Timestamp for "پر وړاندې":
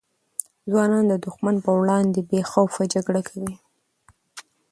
1.63-2.19